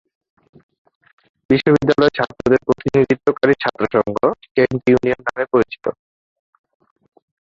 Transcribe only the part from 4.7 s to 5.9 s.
Union" নামে পরিচিত।